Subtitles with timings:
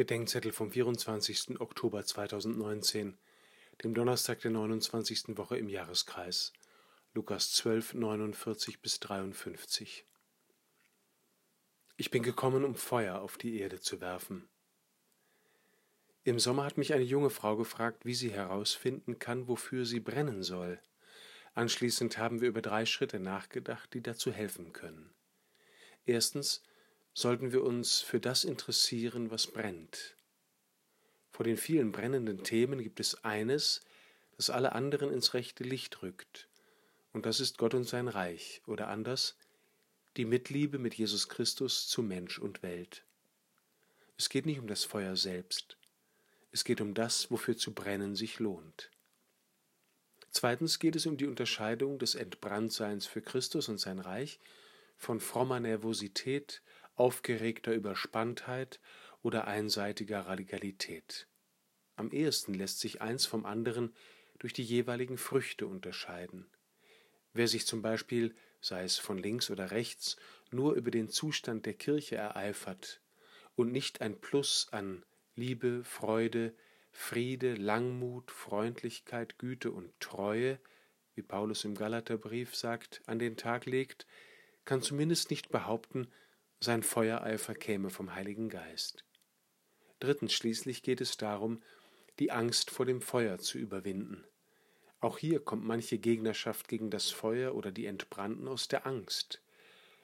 [0.00, 1.60] Bedenkzettel vom 24.
[1.60, 3.18] Oktober 2019,
[3.84, 5.36] dem Donnerstag der 29.
[5.36, 6.54] Woche im Jahreskreis.
[7.12, 10.06] Lukas 12, 49 bis 53.
[11.98, 14.48] Ich bin gekommen, um Feuer auf die Erde zu werfen.
[16.24, 20.42] Im Sommer hat mich eine junge Frau gefragt, wie sie herausfinden kann, wofür sie brennen
[20.42, 20.80] soll.
[21.52, 25.12] Anschließend haben wir über drei Schritte nachgedacht, die dazu helfen können.
[26.06, 26.62] Erstens
[27.20, 30.16] sollten wir uns für das interessieren, was brennt.
[31.30, 33.82] Vor den vielen brennenden Themen gibt es eines,
[34.36, 36.48] das alle anderen ins rechte Licht rückt,
[37.12, 39.36] und das ist Gott und sein Reich, oder anders,
[40.16, 43.04] die Mitliebe mit Jesus Christus zu Mensch und Welt.
[44.16, 45.76] Es geht nicht um das Feuer selbst,
[46.52, 48.90] es geht um das, wofür zu brennen sich lohnt.
[50.30, 54.40] Zweitens geht es um die Unterscheidung des Entbranntseins für Christus und sein Reich
[54.96, 56.62] von frommer Nervosität
[56.94, 58.80] aufgeregter Überspanntheit
[59.22, 61.26] oder einseitiger Radikalität.
[61.96, 63.94] Am ehesten lässt sich eins vom anderen
[64.38, 66.46] durch die jeweiligen Früchte unterscheiden.
[67.32, 70.16] Wer sich zum Beispiel, sei es von links oder rechts,
[70.50, 73.00] nur über den Zustand der Kirche ereifert
[73.54, 75.04] und nicht ein Plus an
[75.36, 76.54] Liebe, Freude,
[76.90, 80.58] Friede, Langmut, Freundlichkeit, Güte und Treue,
[81.14, 84.06] wie Paulus im Galaterbrief sagt, an den Tag legt,
[84.64, 86.08] kann zumindest nicht behaupten,
[86.60, 89.04] sein Feuereifer käme vom Heiligen Geist.
[89.98, 91.62] Drittens schließlich geht es darum,
[92.18, 94.24] die Angst vor dem Feuer zu überwinden.
[95.00, 99.40] Auch hier kommt manche Gegnerschaft gegen das Feuer oder die Entbrannten aus der Angst.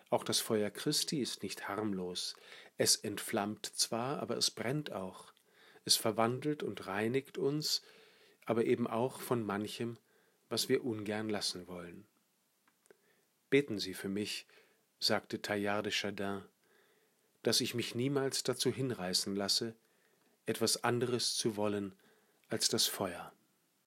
[0.09, 2.37] Auch das Feuer Christi ist nicht harmlos.
[2.79, 5.33] Es entflammt zwar, aber es brennt auch.
[5.85, 7.83] Es verwandelt und reinigt uns,
[8.47, 9.98] aber eben auch von manchem,
[10.48, 12.07] was wir ungern lassen wollen.
[13.51, 14.47] Beten Sie für mich,
[14.98, 16.42] sagte Taillard de Chardin,
[17.42, 19.75] dass ich mich niemals dazu hinreißen lasse,
[20.47, 21.92] etwas anderes zu wollen
[22.48, 23.33] als das Feuer.